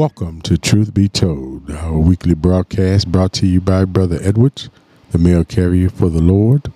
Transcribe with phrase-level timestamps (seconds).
[0.00, 4.70] Welcome to Truth Be Told, our weekly broadcast brought to you by Brother Edwards,
[5.10, 6.72] the mail carrier for the Lord.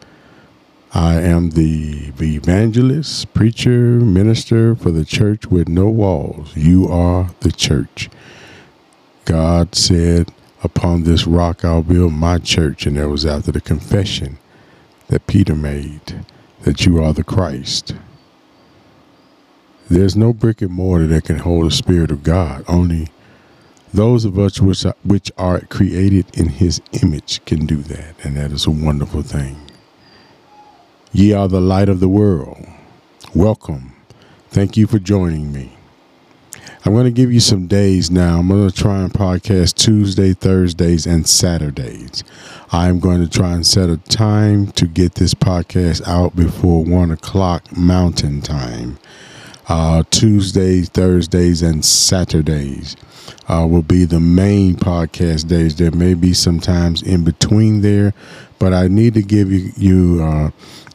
[0.92, 6.54] I am the evangelist, preacher, minister for the church with no walls.
[6.54, 8.10] You are the church.
[9.24, 10.30] God said,
[10.62, 12.84] Upon this rock I'll build my church.
[12.84, 14.36] And that was after the confession
[15.08, 16.26] that Peter made
[16.64, 17.94] that you are the Christ.
[19.88, 22.64] There's no brick and mortar that can hold the Spirit of God.
[22.68, 23.08] Only
[23.94, 28.16] those of us which are, which are created in His image can do that.
[28.24, 29.56] And that is a wonderful thing.
[31.12, 32.66] Ye are the light of the world.
[33.34, 33.94] Welcome.
[34.50, 35.76] Thank you for joining me.
[36.84, 38.40] I'm going to give you some days now.
[38.40, 42.24] I'm going to try and podcast Tuesday, Thursdays, and Saturdays.
[42.72, 47.12] I'm going to try and set a time to get this podcast out before 1
[47.12, 48.98] o'clock Mountain Time.
[49.66, 52.96] Uh, Tuesdays, Thursdays, and Saturdays
[53.48, 55.76] uh, will be the main podcast days.
[55.76, 58.14] There may be some times in between there,
[58.58, 60.50] but I need to give you, you uh,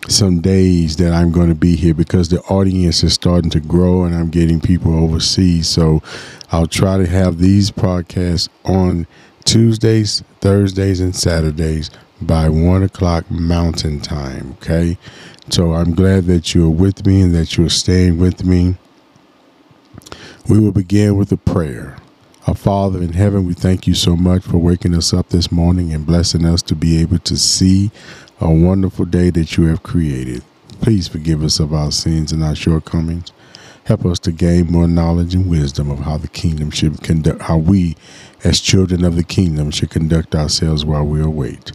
[0.08, 4.04] some days that I'm going to be here because the audience is starting to grow
[4.04, 5.68] and I'm getting people overseas.
[5.68, 6.02] So
[6.52, 9.08] I'll try to have these podcasts on
[9.46, 11.90] Tuesdays, Thursdays, and Saturdays
[12.22, 14.58] by one o'clock Mountain Time.
[14.62, 14.98] Okay.
[15.52, 18.76] So I'm glad that you're with me and that you're staying with me.
[20.48, 21.98] We will begin with a prayer.
[22.46, 25.92] Our Father in heaven, we thank you so much for waking us up this morning
[25.92, 27.90] and blessing us to be able to see
[28.40, 30.44] a wonderful day that you have created.
[30.82, 33.32] Please forgive us of our sins and our shortcomings.
[33.86, 37.58] Help us to gain more knowledge and wisdom of how the kingdom should conduct, how
[37.58, 37.96] we,
[38.44, 41.72] as children of the kingdom, should conduct ourselves while we await.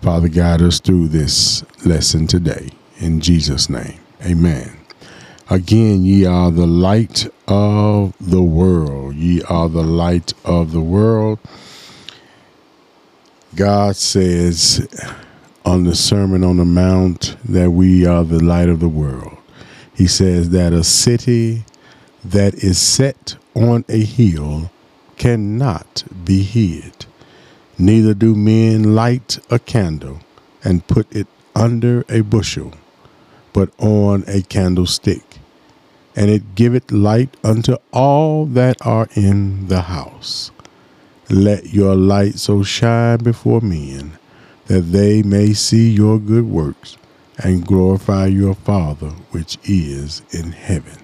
[0.00, 2.70] Father, guide us through this lesson today.
[3.00, 4.76] In Jesus' name, amen.
[5.48, 9.16] Again, ye are the light of the world.
[9.16, 11.38] Ye are the light of the world.
[13.56, 14.86] God says,
[15.64, 19.36] on the Sermon on the Mount that we are the light of the world.
[19.94, 21.64] He says that a city
[22.24, 24.70] that is set on a hill
[25.16, 27.06] cannot be hid.
[27.78, 30.20] Neither do men light a candle
[30.62, 32.72] and put it under a bushel,
[33.52, 35.38] but on a candlestick,
[36.16, 40.50] and it giveth light unto all that are in the house.
[41.28, 44.18] Let your light so shine before men
[44.66, 46.96] that they may see your good works
[47.38, 50.98] and glorify your Father which is in heaven.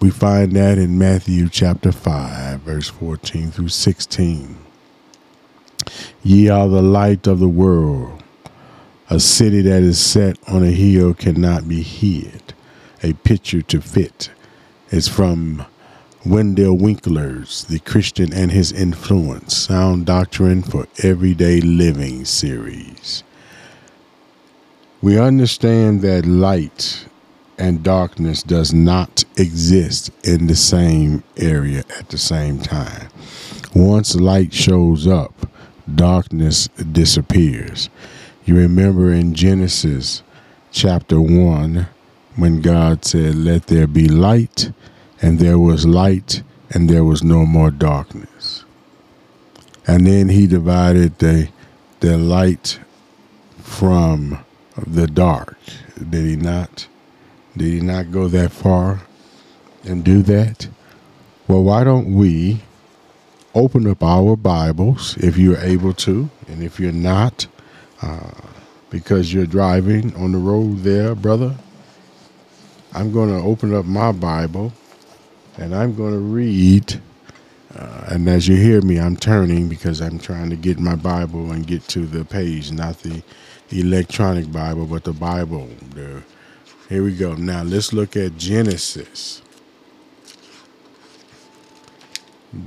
[0.00, 4.56] We find that in Matthew chapter 5, verse 14 through 16.
[6.22, 8.17] Ye are the light of the world.
[9.10, 12.52] A city that is set on a hill cannot be hid.
[13.02, 14.30] A picture to fit
[14.90, 15.64] is from
[16.26, 23.24] Wendell Winkler's The Christian and His Influence Sound Doctrine for Everyday Living series.
[25.00, 27.06] We understand that light
[27.56, 33.08] and darkness does not exist in the same area at the same time.
[33.74, 35.50] Once light shows up,
[35.94, 37.88] darkness disappears.
[38.48, 40.22] You remember in Genesis
[40.72, 41.86] chapter 1
[42.36, 44.72] when God said, Let there be light
[45.20, 48.64] and there was light, and there was no more darkness.
[49.86, 51.50] And then he divided the,
[52.00, 52.80] the light
[53.58, 54.42] from
[54.78, 55.58] the dark.
[56.08, 56.88] Did he not?
[57.54, 59.02] Did he not go that far
[59.84, 60.68] and do that?
[61.48, 62.62] Well, why don't we
[63.54, 67.46] open up our Bibles if you're able to, and if you're not,
[68.02, 68.30] uh,
[68.90, 71.54] because you're driving on the road there, brother,
[72.94, 74.72] I'm going to open up my Bible
[75.56, 77.00] and I'm going to read.
[77.74, 81.52] Uh, and as you hear me, I'm turning because I'm trying to get my Bible
[81.52, 83.22] and get to the page, not the
[83.70, 85.68] electronic Bible, but the Bible.
[85.94, 86.22] The,
[86.88, 87.34] here we go.
[87.34, 89.42] Now let's look at Genesis.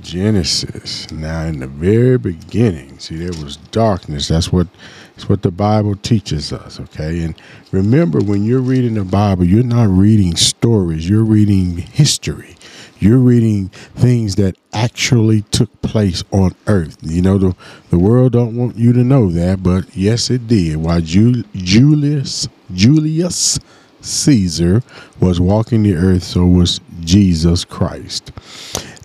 [0.00, 1.10] Genesis.
[1.10, 4.28] Now, in the very beginning, see, there was darkness.
[4.28, 4.68] That's what
[5.14, 6.80] that's what the Bible teaches us.
[6.80, 7.34] Okay, and
[7.70, 11.08] remember, when you're reading the Bible, you're not reading stories.
[11.08, 12.56] You're reading history.
[12.98, 16.96] You're reading things that actually took place on earth.
[17.02, 17.56] You know, the,
[17.90, 20.76] the world don't want you to know that, but yes, it did.
[20.76, 23.58] While Julius, Julius
[24.02, 24.82] Caesar
[25.20, 28.30] was walking the earth, so was Jesus Christ.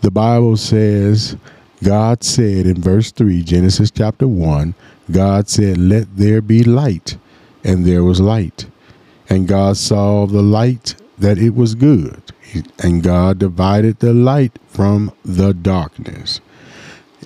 [0.01, 1.35] The Bible says,
[1.83, 4.73] God said in verse 3, Genesis chapter 1,
[5.11, 7.17] God said, Let there be light,
[7.63, 8.67] and there was light.
[9.29, 12.21] And God saw the light that it was good.
[12.79, 16.39] And God divided the light from the darkness.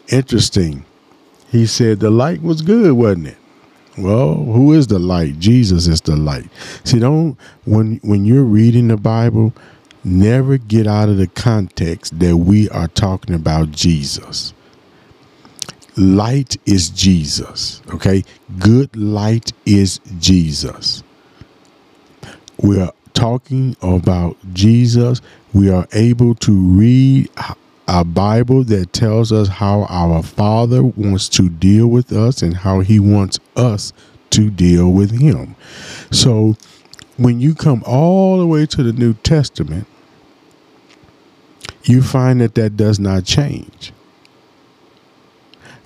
[0.09, 0.85] Interesting.
[1.49, 3.37] He said the light was good, wasn't it?
[3.97, 5.37] Well, who is the light?
[5.37, 6.49] Jesus is the light.
[6.85, 9.53] See, don't when when you're reading the Bible,
[10.03, 14.53] never get out of the context that we are talking about Jesus.
[16.01, 18.23] Light is Jesus, okay?
[18.57, 21.03] Good light is Jesus.
[22.57, 25.21] We are talking about Jesus.
[25.53, 27.29] We are able to read
[27.87, 32.79] a Bible that tells us how our Father wants to deal with us and how
[32.79, 33.93] He wants us
[34.31, 35.55] to deal with Him.
[36.09, 36.55] So
[37.17, 39.85] when you come all the way to the New Testament,
[41.83, 43.93] you find that that does not change.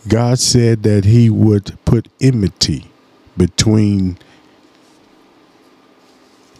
[0.08, 2.92] God said that He would put enmity
[3.38, 4.18] between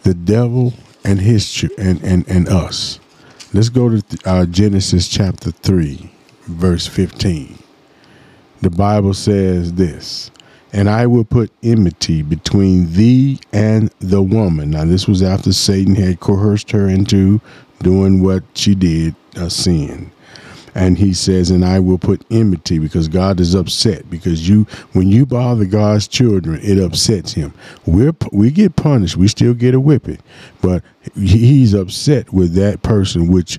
[0.02, 3.00] the devil and his and and, and us.
[3.52, 6.10] Let's go to uh, Genesis chapter 3,
[6.42, 7.58] verse 15.
[8.60, 10.30] The Bible says this,
[10.72, 14.70] and I will put enmity between thee and the woman.
[14.70, 17.40] Now, this was after Satan had coerced her into
[17.80, 20.10] doing what she did, a sin
[20.76, 25.08] and he says, and I will put enmity because God is upset because you, when
[25.08, 27.54] you bother God's children, it upsets him.
[27.86, 29.16] We're, we get punished.
[29.16, 30.18] We still get a whipping,
[30.60, 30.84] but
[31.14, 33.58] he's upset with that person, which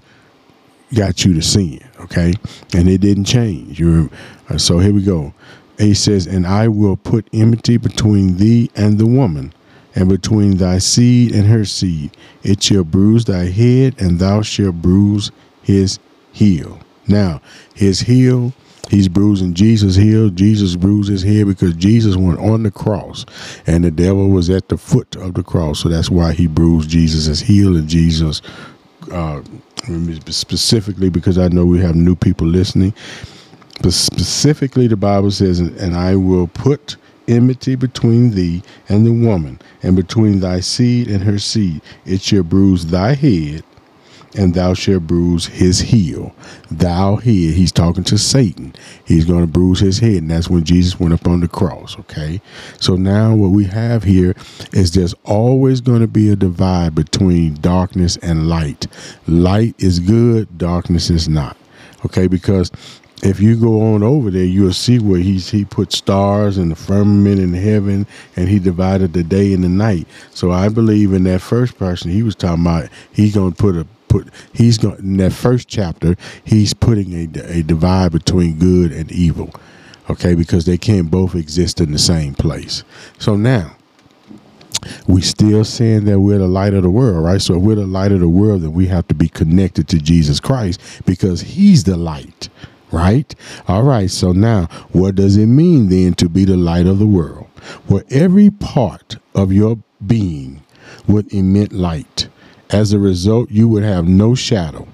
[0.93, 1.83] got you to sin.
[2.01, 2.35] Okay.
[2.75, 3.79] And it didn't change.
[3.79, 4.11] You're,
[4.49, 5.33] uh, so here we go.
[5.79, 9.53] He says, and I will put enmity between thee and the woman
[9.95, 12.15] and between thy seed and her seed.
[12.43, 15.31] It shall bruise thy head, and thou shalt bruise
[15.63, 15.97] his
[16.31, 16.79] heel.
[17.07, 17.41] Now,
[17.73, 18.53] his heel,
[18.89, 20.29] he's bruising Jesus' heel.
[20.29, 23.25] Jesus bruised his head because Jesus went on the cross
[23.65, 25.79] and the devil was at the foot of the cross.
[25.79, 28.41] So that's why he bruised Jesus' heel and Jesus,
[29.11, 29.41] uh,
[30.29, 32.93] specifically because I know we have new people listening.
[33.81, 39.59] But specifically, the Bible says, and I will put enmity between thee and the woman,
[39.83, 41.81] and between thy seed and her seed.
[42.05, 43.63] It shall bruise thy head,
[44.37, 46.33] and thou shalt bruise his heel.
[46.69, 48.73] Thou head, he's talking to Satan.
[49.05, 50.17] He's going to bruise his head.
[50.17, 51.97] And that's when Jesus went up on the cross.
[51.99, 52.39] Okay.
[52.79, 54.35] So now what we have here
[54.71, 58.87] is there's always going to be a divide between darkness and light.
[59.27, 61.57] Light is good, darkness is not.
[62.05, 62.27] Okay.
[62.27, 62.71] Because
[63.23, 66.75] if you go on over there, you'll see where he's he put stars in the
[66.75, 68.05] firmament in heaven,
[68.35, 70.07] and he divided the day and the night.
[70.29, 73.87] So I believe in that first person, he was talking about he's gonna put a
[74.07, 79.11] put he's going in that first chapter he's putting a, a divide between good and
[79.11, 79.51] evil
[80.09, 80.35] okay?
[80.35, 82.83] Because they can't both exist in the same place.
[83.19, 83.75] So now
[85.07, 87.41] we still saying that we're the light of the world right?
[87.41, 89.97] So if we're the light of the world then we have to be connected to
[89.97, 92.49] jesus christ because he's the light
[92.91, 93.35] right?
[93.67, 97.07] All right so now what does it mean then to be the light of the
[97.07, 97.47] world?
[97.89, 100.63] Well every part of your being
[101.07, 102.29] would emit light
[102.69, 104.87] as a result, you would have no shadow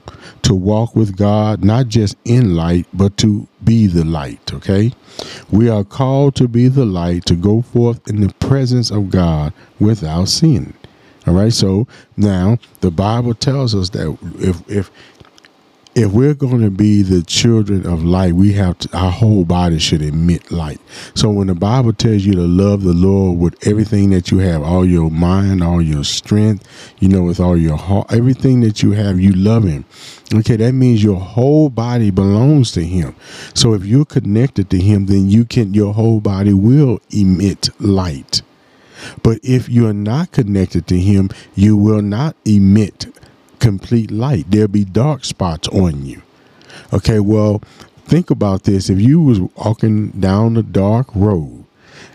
[0.44, 4.92] to walk with God, not just in light, but to be the light, okay?
[5.50, 9.54] We are called to be the light, to go forth in the presence of God
[9.80, 10.74] without sin.
[11.26, 11.88] All right, so
[12.18, 14.92] now the Bible tells us that if if
[15.96, 19.78] if we're going to be the children of light, we have to, our whole body
[19.78, 20.80] should emit light.
[21.14, 24.64] So when the Bible tells you to love the Lord with everything that you have,
[24.64, 26.68] all your mind, all your strength,
[27.00, 29.86] you know, with all your heart, everything that you have, you love Him.
[30.34, 33.16] Okay, that means your whole body belongs to Him.
[33.54, 38.42] So if you're connected to Him, then you can, your whole body will emit light.
[39.22, 43.06] But if you're not connected to Him, you will not emit
[43.64, 44.44] complete light.
[44.50, 46.22] There'll be dark spots on you.
[46.92, 47.60] Okay, well,
[48.04, 48.90] think about this.
[48.90, 51.64] If you was walking down a dark road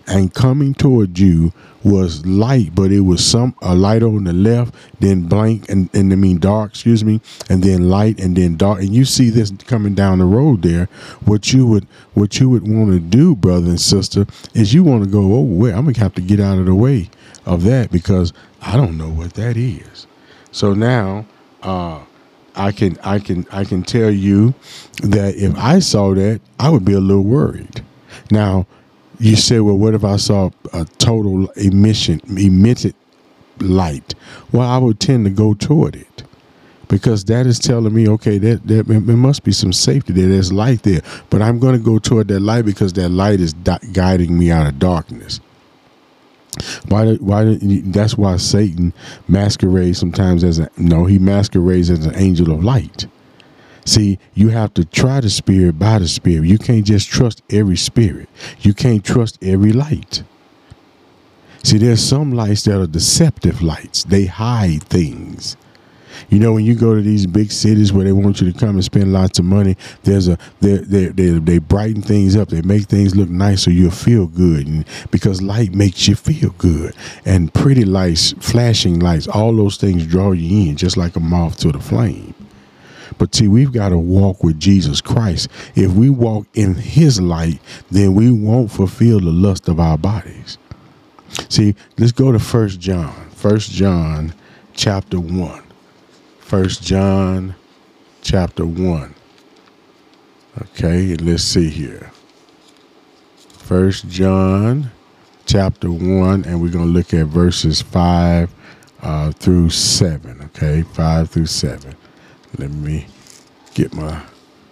[0.07, 4.75] and coming toward you was light, but it was some a light on the left,
[5.01, 8.81] then blank and, and I mean dark, excuse me, and then light and then dark.
[8.81, 10.85] And you see this coming down the road there,
[11.25, 15.03] what you would what you would want to do, brother and sister, is you want
[15.03, 17.09] to go, oh wait, I'm gonna have to get out of the way
[17.47, 20.07] of that because I don't know what that is.
[20.51, 21.25] So now
[21.63, 22.01] uh,
[22.55, 24.55] I can I can I can tell you
[25.03, 27.85] that if I saw that, I would be a little worried.
[28.31, 28.67] Now,
[29.19, 32.95] you say, well, what if I saw a total emission emitted
[33.61, 34.15] light?
[34.53, 36.23] Well, I would tend to go toward it
[36.89, 40.29] because that is telling me, okay, that, that there must be some safety there.
[40.29, 43.55] There's light there, but I'm going to go toward that light because that light is
[43.93, 45.41] guiding me out of darkness.
[46.89, 47.15] Why?
[47.15, 47.59] Why?
[47.61, 48.93] That's why Satan
[49.27, 51.07] masquerades sometimes as a no.
[51.07, 53.07] He masquerades as an angel of light.
[53.85, 56.45] See, you have to try the spirit by the spirit.
[56.45, 58.29] You can't just trust every spirit.
[58.61, 60.23] You can't trust every light.
[61.65, 64.05] See, there's some lights that are deceptive lights.
[64.05, 65.57] They hide things.
[66.31, 68.71] You know, when you go to these big cities where they want you to come
[68.71, 72.49] and spend lots of money, there's a they they they, they brighten things up.
[72.49, 76.51] They make things look nice so you'll feel good, and because light makes you feel
[76.59, 76.95] good,
[77.25, 81.59] and pretty lights, flashing lights, all those things draw you in, just like a moth
[81.59, 82.35] to the flame.
[83.17, 85.49] But see, we've got to walk with Jesus Christ.
[85.75, 87.61] If we walk in his light,
[87.91, 90.59] then we won't fulfill the lust of our bodies.
[91.49, 93.13] See, let's go to First John.
[93.31, 94.35] First John
[94.75, 95.63] chapter 1.
[96.49, 97.55] First John
[98.23, 99.15] chapter 1.
[100.63, 102.11] Okay, let's see here.
[103.37, 104.91] First John
[105.45, 108.51] chapter 1, and we're going to look at verses 5
[109.03, 110.41] uh, through 7.
[110.47, 111.95] Okay, 5 through 7.
[112.57, 113.09] Let me
[113.75, 114.23] get my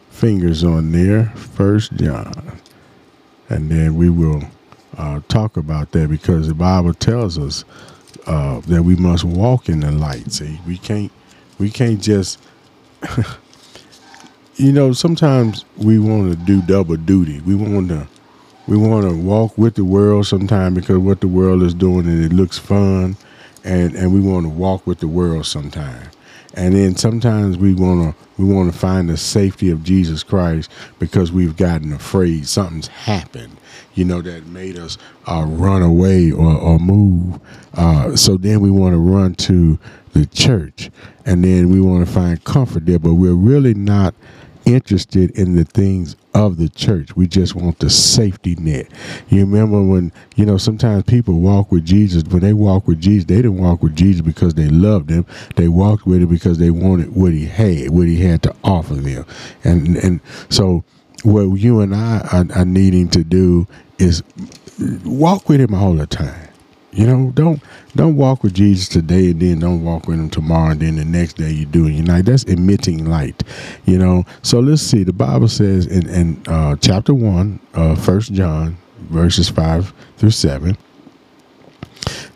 [0.08, 1.26] fingers on there.
[1.34, 2.58] First John.
[3.50, 4.44] And then we will
[4.96, 7.66] uh, talk about that because the Bible tells us
[8.26, 10.32] uh, that we must walk in the light.
[10.32, 11.12] See, we can't
[11.58, 12.38] we can't just
[14.56, 17.40] you know sometimes we want to do double duty.
[17.40, 18.08] We want to
[18.66, 22.24] we want to walk with the world sometimes because what the world is doing and
[22.24, 23.16] it looks fun,
[23.64, 26.15] and and we want to walk with the world sometimes
[26.56, 30.70] and then sometimes we want to we want to find the safety of Jesus Christ
[30.98, 32.48] because we've gotten afraid.
[32.48, 33.56] Something's happened
[33.96, 37.40] you know that made us uh, run away or, or move.
[37.74, 39.78] Uh, so then we want to run to
[40.12, 40.90] the church
[41.24, 42.98] and then we want to find comfort there.
[42.98, 44.14] But we're really not
[44.66, 47.16] interested in the things of the church.
[47.16, 48.88] We just want the safety net.
[49.28, 52.24] You remember when, you know, sometimes people walk with Jesus.
[52.24, 55.24] When they walk with Jesus, they didn't walk with Jesus because they loved him.
[55.54, 58.94] They walked with him because they wanted what he had, what he had to offer
[58.94, 59.24] them.
[59.64, 60.20] And and
[60.50, 60.84] so
[61.24, 63.66] what you and I are, are needing to do
[63.98, 64.22] is
[65.04, 66.48] walk with him all the time.
[66.96, 67.62] You know, don't
[67.94, 71.04] don't walk with Jesus today and then don't walk with him tomorrow and then the
[71.04, 71.86] next day you do.
[71.86, 71.92] It.
[71.92, 73.42] You know, that's emitting light.
[73.84, 75.04] You know, so let's see.
[75.04, 78.78] The Bible says in, in uh, chapter one, uh, First John,
[79.10, 80.78] verses five through seven.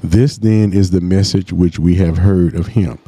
[0.05, 2.99] This then is the message which we have heard of him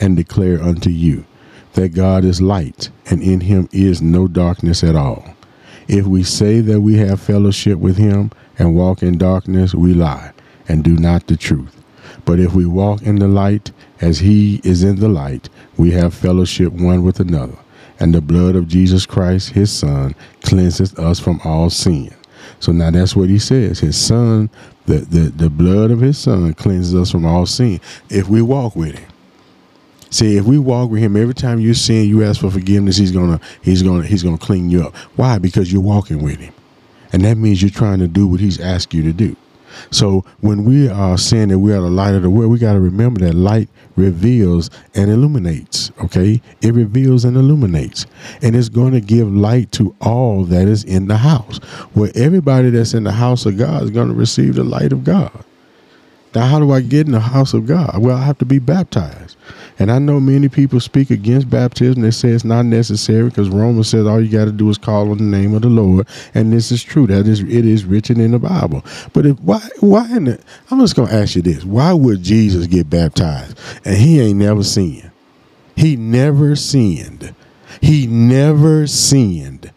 [0.00, 1.26] and declare unto you
[1.74, 5.34] that God is light and in him is no darkness at all.
[5.88, 10.32] If we say that we have fellowship with him and walk in darkness, we lie
[10.72, 11.76] and do not the truth.
[12.24, 16.14] But if we walk in the light as he is in the light, we have
[16.14, 17.58] fellowship one with another.
[18.00, 22.14] And the blood of Jesus Christ, his son, cleanses us from all sin.
[22.58, 23.80] So now that's what he says.
[23.80, 24.48] His son,
[24.86, 27.78] the, the, the blood of his son cleanses us from all sin.
[28.08, 29.10] If we walk with him.
[30.08, 33.12] See, if we walk with him, every time you sin, you ask for forgiveness, he's
[33.12, 34.96] gonna he's gonna he's gonna clean you up.
[35.16, 35.38] Why?
[35.38, 36.54] Because you're walking with him.
[37.12, 39.36] And that means you're trying to do what he's asked you to do.
[39.90, 42.74] So when we are saying that we are the light of the world, we got
[42.74, 45.90] to remember that light reveals and illuminates.
[46.02, 48.06] Okay, it reveals and illuminates,
[48.42, 51.58] and it's going to give light to all that is in the house.
[51.94, 55.04] Where everybody that's in the house of God is going to receive the light of
[55.04, 55.44] God.
[56.34, 57.98] Now, how do I get in the house of God?
[57.98, 59.21] Well, I have to be baptized.
[59.78, 62.02] And I know many people speak against baptism.
[62.02, 65.10] They say it's not necessary because Romans says all you got to do is call
[65.10, 67.06] on the name of the Lord, and this is true.
[67.06, 68.84] That is, it is written in the Bible.
[69.12, 69.66] But if, why?
[69.80, 70.08] Why?
[70.16, 74.20] In the, I'm just gonna ask you this: Why would Jesus get baptized and he
[74.20, 75.10] ain't never sinned?
[75.76, 77.34] He never sinned.
[77.80, 79.72] He never sinned.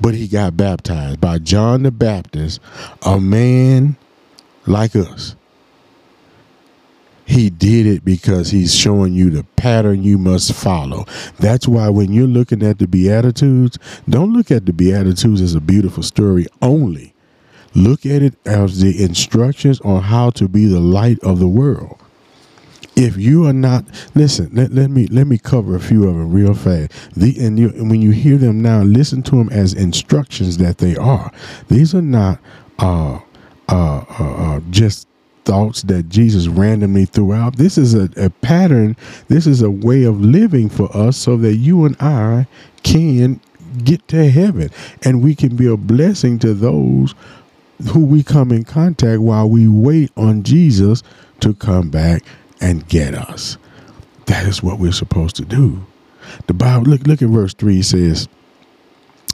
[0.00, 2.60] But he got baptized by John the Baptist,
[3.02, 3.96] a man
[4.66, 5.36] like us
[7.34, 11.04] he did it because he's showing you the pattern you must follow.
[11.40, 13.76] That's why when you're looking at the Beatitudes,
[14.08, 17.12] don't look at the Beatitudes as a beautiful story only.
[17.74, 21.98] Look at it as the instructions on how to be the light of the world.
[22.94, 24.50] If you are not, listen.
[24.52, 26.92] Let, let me let me cover a few of them real fast.
[27.16, 30.78] The and, you, and when you hear them now, listen to them as instructions that
[30.78, 31.32] they are.
[31.66, 32.38] These are not
[32.78, 33.18] uh,
[33.68, 35.08] uh, uh, uh just
[35.44, 37.56] thoughts that Jesus randomly threw out.
[37.56, 38.96] This is a, a pattern.
[39.28, 42.46] This is a way of living for us so that you and I
[42.82, 43.40] can
[43.82, 44.70] get to heaven
[45.02, 47.14] and we can be a blessing to those
[47.92, 51.02] who we come in contact while we wait on Jesus
[51.40, 52.22] to come back
[52.60, 53.58] and get us.
[54.26, 55.84] That is what we're supposed to do.
[56.46, 58.28] The Bible look look at verse 3 says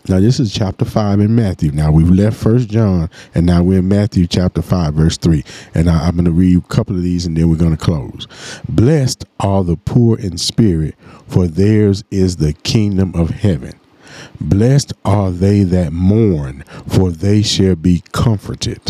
[0.09, 1.71] Now this is chapter five in Matthew.
[1.73, 5.45] Now we've left First John, and now we're in Matthew chapter five, verse three.
[5.75, 7.85] And I, I'm going to read a couple of these, and then we're going to
[7.85, 8.27] close.
[8.69, 10.95] Blessed are the poor in spirit,
[11.29, 13.79] for theirs is the kingdom of heaven.
[14.41, 18.90] Blessed are they that mourn, for they shall be comforted.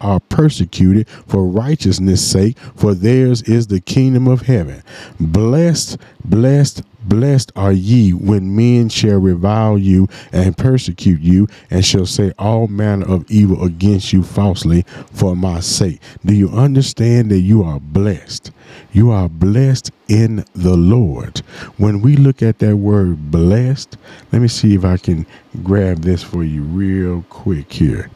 [0.00, 4.82] are persecuted for righteousness' sake, for theirs is the kingdom of heaven.
[5.18, 12.06] Blessed, blessed, Blessed are ye when men shall revile you and persecute you, and shall
[12.06, 14.82] say all manner of evil against you falsely
[15.12, 16.00] for my sake.
[16.24, 18.50] Do you understand that you are blessed?
[18.92, 21.38] You are blessed in the Lord.
[21.76, 23.96] When we look at that word blessed,
[24.32, 25.26] let me see if I can
[25.62, 28.10] grab this for you real quick here.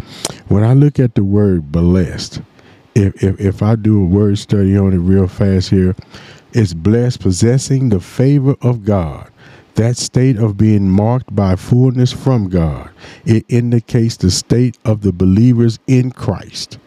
[0.48, 2.40] When I look at the word blessed,
[2.94, 5.94] if, if, if I do a word study on it real fast here,
[6.52, 9.30] it's blessed possessing the favor of God.
[9.74, 12.90] That state of being marked by fullness from God.
[13.24, 16.78] It indicates the state of the believers in Christ.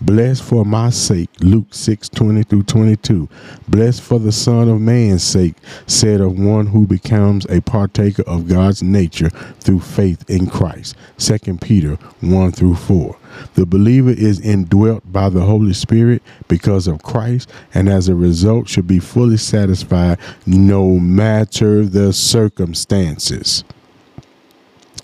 [0.00, 3.28] Blessed for my sake, Luke 6 20 through 22.
[3.68, 5.54] Blessed for the Son of Man's sake,
[5.86, 10.96] said of one who becomes a partaker of God's nature through faith in Christ.
[11.18, 13.16] 2 Peter 1 through 4.
[13.54, 18.68] The believer is indwelt by the Holy Spirit because of Christ, and as a result,
[18.68, 23.64] should be fully satisfied no matter the circumstances.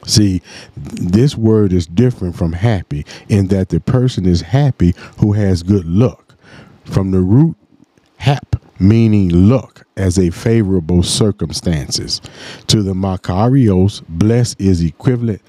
[0.07, 0.41] See,
[0.77, 5.85] this word is different from happy in that the person is happy who has good
[5.87, 6.35] luck.
[6.85, 7.57] From the root
[8.19, 12.21] hap, meaning luck as a favorable circumstances.
[12.69, 15.43] To the Makarios, blessed is equivalent.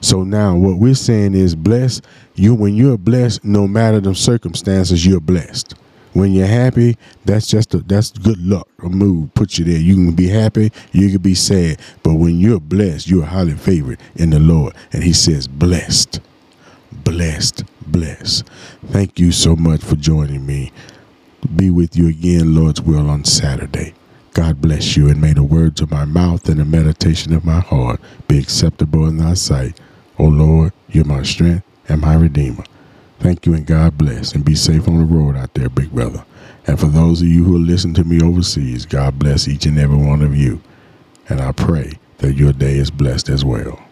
[0.00, 5.04] So now what we're saying is blessed, you when you're blessed, no matter the circumstances,
[5.04, 5.74] you're blessed.
[6.16, 8.66] When you're happy, that's just a, that's good luck.
[8.82, 9.78] A mood puts you there.
[9.78, 13.98] You can be happy, you can be sad, but when you're blessed, you're highly favored
[14.14, 14.74] in the Lord.
[14.94, 16.20] And He says, blessed,
[16.90, 18.48] blessed, blessed.
[18.86, 20.72] Thank you so much for joining me.
[21.54, 23.92] Be with you again, Lord's will, on Saturday.
[24.32, 27.60] God bless you, and may the words of my mouth and the meditation of my
[27.60, 29.78] heart be acceptable in thy sight.
[30.18, 32.64] O Lord, you're my strength and my redeemer.
[33.18, 34.34] Thank you and God bless.
[34.34, 36.24] And be safe on the road out there, big brother.
[36.66, 39.78] And for those of you who are listening to me overseas, God bless each and
[39.78, 40.60] every one of you.
[41.28, 43.85] And I pray that your day is blessed as well.